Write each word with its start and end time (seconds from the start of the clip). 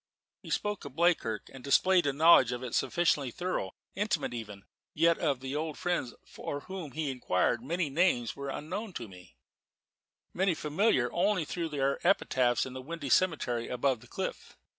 He 0.41 0.49
spoke 0.49 0.83
of 0.83 0.95
Bleakirk, 0.95 1.47
and 1.53 1.63
displayed 1.63 2.07
a 2.07 2.11
knowledge 2.11 2.51
of 2.51 2.63
it 2.63 2.73
sufficiently 2.73 3.29
thorough 3.29 3.75
intimate 3.95 4.33
even 4.33 4.63
yet 4.95 5.19
of 5.19 5.41
the 5.41 5.55
old 5.55 5.77
friends 5.77 6.15
for 6.25 6.61
whom 6.61 6.93
he 6.93 7.11
inquired 7.11 7.61
many 7.61 7.87
names 7.87 8.35
were 8.35 8.49
unknown 8.49 8.93
to 8.93 9.07
me, 9.07 9.35
many 10.33 10.55
familiar 10.55 11.13
only 11.13 11.45
through 11.45 11.69
their 11.69 11.99
epitaphs 12.03 12.65
in 12.65 12.73
the 12.73 12.81
windy 12.81 13.09
cemetery 13.11 13.67
above 13.67 13.99
the 13.99 14.07
cliff. 14.07 14.57